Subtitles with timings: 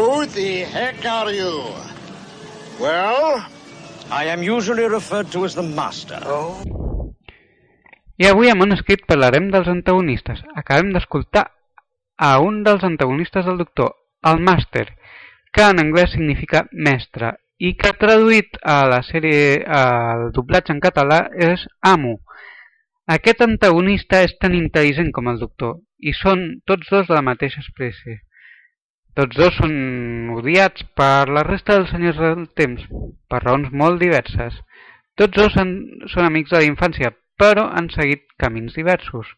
[0.00, 1.74] heck out of you.
[2.80, 3.44] Well?
[4.10, 6.20] I am usually referred to as the Master.
[6.24, 6.62] Oh?
[8.18, 10.40] I avui a Monoscrit parlarem dels antagonistes.
[10.56, 11.50] Acabem d'escoltar
[12.18, 14.86] a un dels antagonistes del doctor, el Màster,
[15.52, 21.22] que en anglès significa mestre, i que traduït a la sèrie, al doblatge en català,
[21.36, 22.18] és amo.
[23.08, 27.60] Aquest antagonista és tan intel·ligent com el doctor, i són tots dos de la mateixa
[27.64, 28.20] espècie.
[29.18, 29.72] Tots dos són
[30.38, 32.84] odiats per la resta dels senyors del temps,
[33.28, 34.54] per raons molt diverses.
[35.18, 35.72] Tots dos són,
[36.12, 39.32] són amics de la infància, però han seguit camins diversos.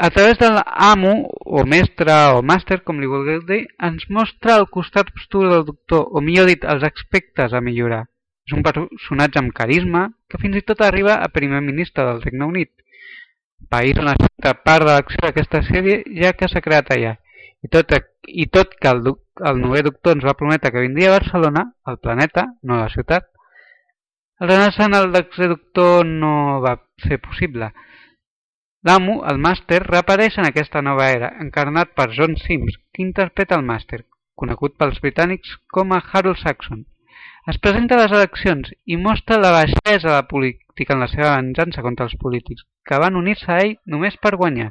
[0.00, 4.68] A través de l'amo, o mestre, o màster, com li vulgueu dir, ens mostra el
[4.76, 8.04] costat obscur del doctor, o millor dit, els aspectes a millorar.
[8.48, 12.48] És un personatge amb carisma que fins i tot arriba a primer ministre del Regne
[12.52, 12.72] Unit,
[13.70, 17.16] país on afecta part de l'acció d'aquesta sèrie ja que s'ha creat allà.
[17.64, 17.92] I tot,
[18.26, 19.02] i tot que el,
[19.50, 22.92] el novè doctor ens va prometre que vindria a Barcelona, al planeta, no a la
[22.94, 23.28] ciutat,
[24.40, 27.72] el renaixement del l'exreductor no va ser possible.
[28.88, 33.66] L'amo, el màster, reapareix en aquesta nova era, encarnat per John Sims, que interpreta el
[33.70, 34.00] màster,
[34.40, 36.86] conegut pels britànics com a Harold Saxon.
[37.52, 41.36] Es presenta a les eleccions i mostra la baixesa de la política en la seva
[41.36, 44.70] venjança contra els polítics, que van unir-se a ell només per guanyar.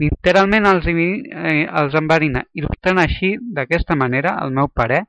[0.00, 5.02] Literalment els, eh, els enverina, il·lustrant així, d'aquesta manera, el meu parer,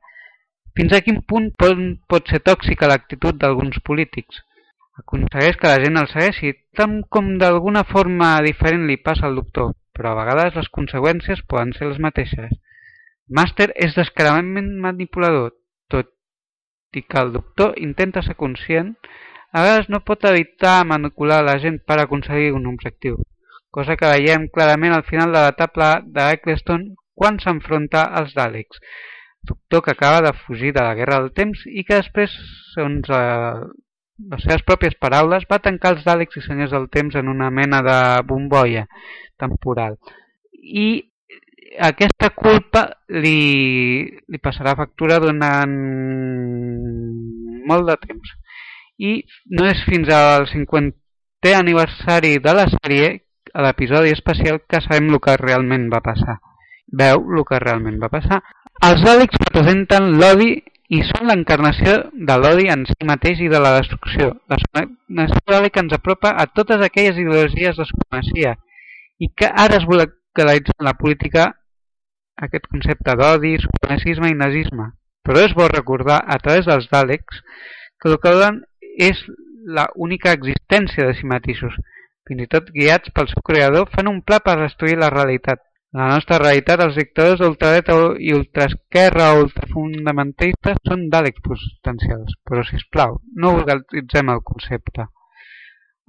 [0.76, 4.42] fins a quin punt pot, ser tòxica l'actitud d'alguns polítics?
[5.00, 9.72] Aconsegueix que la gent el segueixi, tant com d'alguna forma diferent li passa al doctor,
[9.96, 12.52] però a vegades les conseqüències poden ser les mateixes.
[13.28, 15.54] Master és descaradament manipulador,
[15.88, 16.12] tot
[16.92, 18.96] i que el doctor intenta ser conscient,
[19.52, 23.20] a vegades no pot evitar manipular la gent per aconseguir un objectiu,
[23.72, 28.80] cosa que veiem clarament al final de l'etapa d'Eccleston quan s'enfronta als Daleks,
[29.42, 32.34] doctor que acaba de fugir de la Guerra del Temps i que després,
[32.74, 33.62] segons eh,
[34.32, 37.82] les seves pròpies paraules, va tancar els Daleks i senyors del temps en una mena
[37.86, 38.84] de bombolla
[39.40, 39.96] temporal.
[40.52, 40.88] I
[41.80, 45.76] aquesta culpa li, li passarà factura durant
[47.66, 48.32] molt de temps.
[49.02, 49.12] I
[49.56, 53.12] no és fins al 50è aniversari de la sèrie,
[53.54, 56.38] a l'episodi especial, que sabem el que realment va passar.
[56.92, 58.42] Veu el que realment va passar.
[58.88, 60.54] Els Daleks representen l'odi
[60.92, 64.32] i són l'encarnació de l'odi en si mateix i de la destrucció.
[64.50, 68.56] La supremacia dàlica ens apropa a totes aquelles ideologies de supremacia
[69.22, 71.46] i que ara es vocalitza en la política
[72.46, 74.90] aquest concepte d'odi, supremacisme i nazisme.
[75.22, 77.40] Però és bo recordar a través dels Daleks
[78.02, 78.60] que el que donen
[78.98, 79.20] és
[79.64, 81.76] la única existència de si mateixos.
[82.32, 85.60] Fins i tot guiats pel seu creador fan un pla per destruir la realitat.
[85.92, 92.80] La nostra realitat, els dictadors d'ultradreta i ultraesquerra o ultrafundamentistes són d'àlegs potencials, però si
[92.96, 95.04] plau, no vulgaritzem el concepte.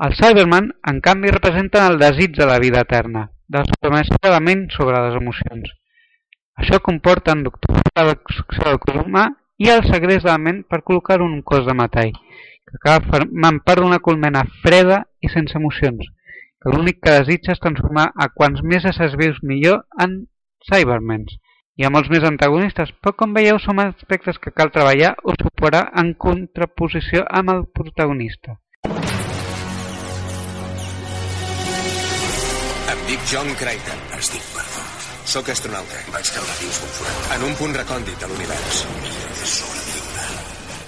[0.07, 4.31] Els Cyberman, en canvi, representen el desig de la vida eterna, de la supremacia de
[4.31, 5.75] la ment sobre les emocions.
[6.63, 9.27] Això comporta en doctrina la destrucció del cos humà
[9.59, 12.15] i el segrest de la ment per col·locar-ho en un cos de metall,
[12.69, 16.05] que acaba formant part d'una colmena freda i sense emocions,
[16.61, 20.21] que l'únic que desitja és transformar a quants més éssers vius millor en
[20.69, 21.35] Cybermens.
[21.75, 25.87] Hi ha molts més antagonistes, però com veieu són aspectes que cal treballar o superar
[26.01, 28.59] en contraposició amb el protagonista.
[32.93, 34.03] Em dic John Crichton.
[34.19, 34.83] Es dic perdó.
[35.33, 36.03] Soc astronauta.
[36.13, 37.31] Vaig caure dins d'un forat.
[37.37, 38.83] En un punt recòndit de l'univers.
[38.99, 39.82] Millor sobreviure.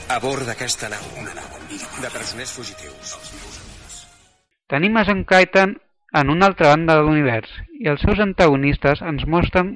[0.08, 1.06] A bord d'aquesta nau.
[1.18, 1.48] Una nau
[2.02, 3.16] De presoners fugitius.
[4.70, 5.74] Tenim a John Crichton
[6.20, 7.50] en una altra banda de l'univers
[7.80, 9.72] i els seus antagonistes ens mostren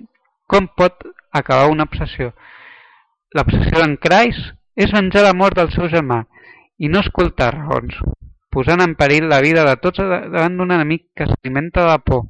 [0.46, 1.02] com pot
[1.42, 2.30] acabar una obsessió.
[3.34, 6.22] L'obsessió d'en Christ és venjar la mort del seu germà
[6.78, 7.98] i no escoltar raons,
[8.54, 12.26] posant en perill la vida de tots davant d'un enemic que s'alimenta de la por,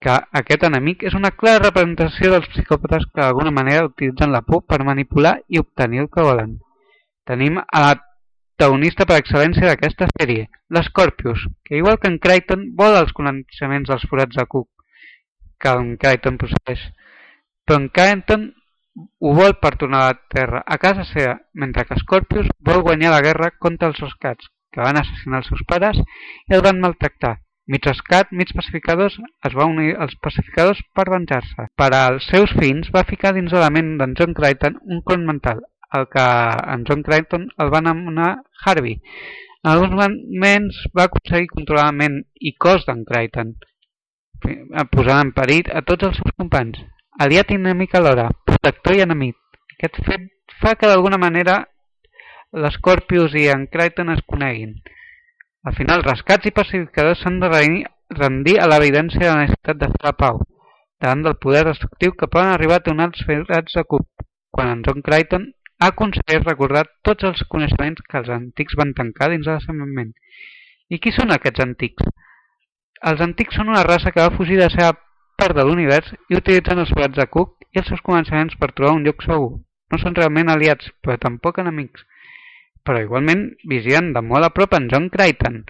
[0.00, 4.64] que aquest enemic és una clara representació dels psicòpates que d'alguna manera utilitzen la por
[4.64, 6.60] per manipular i obtenir el que volen.
[7.28, 7.92] Tenim a la
[8.62, 14.04] protagonista per excel·lència d'aquesta sèrie, l'Scorpius, que igual que en Crichton vol els coneixements dels
[14.10, 14.68] forats de Cook,
[15.58, 16.82] que en Crichton procedeix.
[17.66, 18.50] Però en Crichton
[19.22, 23.14] ho vol per tornar a la Terra, a casa seva, mentre que Scorpius vol guanyar
[23.14, 27.38] la guerra contra els rescats, que van assassinar els seus pares i el van maltractar.
[27.70, 29.16] Mig rescat, mig pacificadors,
[29.46, 31.68] es va unir als pacificadors per venjar-se.
[31.78, 35.26] Per als seus fins va ficar dins de la ment d'en John Crichton un clon
[35.28, 35.62] mental,
[35.98, 36.26] el que
[36.74, 38.30] en John Crichton el va anomenar
[38.64, 38.98] Harvey.
[39.64, 43.54] En alguns moments va aconseguir controlar la ment i cos d'en Crichton,
[44.96, 46.80] posant en perill a tots els seus companys,
[47.22, 49.36] aliat i enemic alhora, protector i enemic,
[49.82, 50.26] Aquest fet
[50.62, 51.54] fa que d'alguna manera
[52.64, 54.76] l'Scorpius i en Crichton es coneguin.
[55.66, 60.04] Al final, rescats i pacificadors s'han de rendir a l'evidència de la necessitat de fer
[60.06, 60.38] la pau,
[61.02, 64.06] davant del poder destructiu que poden arribar a tornar els ferats de Cup,
[64.54, 65.50] quan en John Crichton
[65.82, 70.12] ha aconseguit recordar tots els coneixements que els antics van tancar dins de l'assentament.
[70.94, 72.12] I qui són aquests antics?
[73.10, 74.92] Els antics són una raça que va fugir de la seva
[75.42, 78.94] part de l'univers i utilitzen els forats de Cook i els seus començaments per trobar
[78.94, 79.56] un lloc segur.
[79.90, 82.06] No són realment aliats, però tampoc enemics.
[82.86, 85.64] Però igualment vigien de molt a prop en John Crichton,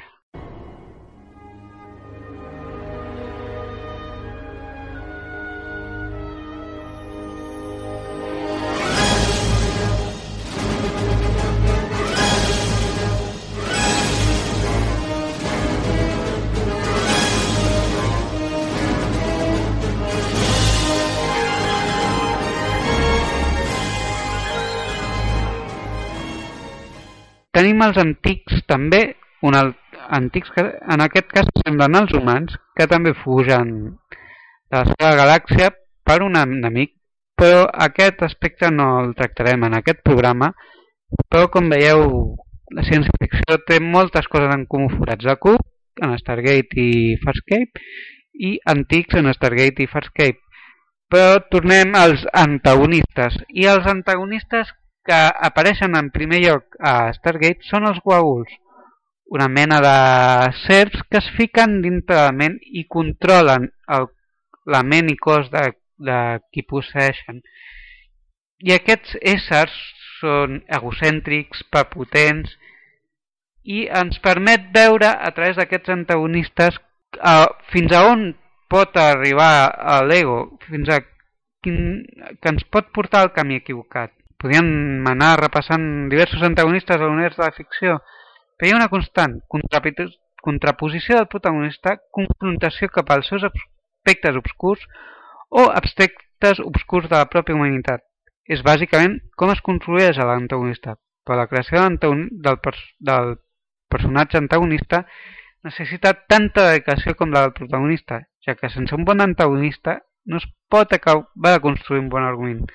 [27.63, 28.99] Tenim els antics també,
[29.47, 30.63] un antics que
[30.95, 35.69] en aquest cas semblen els humans, que també fugen de la seva galàxia
[36.03, 36.91] per un enemic,
[37.39, 40.51] però aquest aspecte no el tractarem en aquest programa,
[41.31, 42.03] però com veieu
[42.75, 45.63] la ciència-ficció té moltes coses en comú forats de cub,
[46.03, 47.87] en Stargate i Farscape,
[48.43, 50.43] i antics en Stargate i Farscape.
[51.15, 54.75] Però tornem als antagonistes, i els antagonistes
[55.07, 58.51] que apareixen en primer lloc a Stargate són els Goa'uls,
[59.33, 59.97] una mena de
[60.63, 64.09] serps que es fiquen dintre la ment i controlen el,
[64.67, 65.65] la ment i cos de,
[65.99, 66.19] de
[66.53, 67.41] qui posseixen.
[68.63, 69.75] I aquests éssers
[70.21, 72.53] són egocèntrics, prepotents,
[73.65, 78.33] i ens permet veure a través d'aquests antagonistes uh, fins a on
[78.73, 81.03] pot arribar l'ego, fins a
[81.63, 82.03] quin,
[82.41, 84.13] que ens pot portar al camí equivocat.
[84.43, 87.99] Podríem anar repassant diversos antagonistes de l'univers de la ficció,
[88.59, 89.37] però hi ha una constant,
[90.43, 94.83] contraposició del protagonista, confrontació cap als seus aspectes obscurs
[95.63, 98.03] o aspectes obscurs de la pròpia humanitat.
[98.51, 103.37] És bàsicament com es construeix l'antagonista, però la creació del, pers del
[103.95, 105.05] personatge antagonista
[105.63, 110.51] necessita tanta dedicació com la del protagonista, ja que sense un bon antagonista no es
[110.67, 112.67] pot acabar de construir un bon argument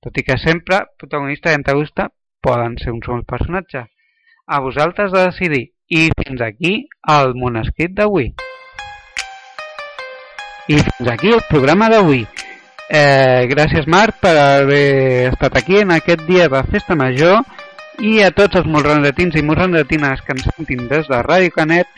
[0.00, 2.08] tot i que sempre protagonista i antagonista
[2.40, 3.84] poden ser un sol personatge.
[4.46, 5.64] A vosaltres de decidir.
[5.90, 8.30] I fins aquí el monescrit d'avui.
[10.70, 12.22] I fins aquí el programa d'avui.
[12.90, 17.44] Eh, gràcies Marc per haver estat aquí en aquest dia de festa major
[18.02, 21.90] i a tots els morrandetins i morrandetines que ens sentin des de Ràdio Canet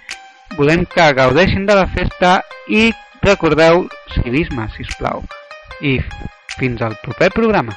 [0.56, 2.34] volem que gaudeixin de la festa
[2.68, 2.90] i
[3.22, 5.24] recordeu civisme, si us plau.
[5.80, 5.98] I
[6.58, 7.76] fins al proper programa.